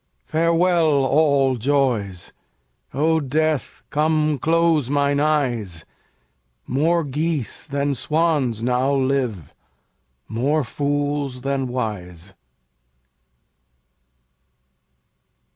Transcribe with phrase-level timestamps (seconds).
[0.25, 2.33] Farewell, all joys;
[2.91, 5.85] O Death, come close mine eyes;
[6.65, 9.53] More geese than swans now live,
[10.27, 12.33] more fools than wise.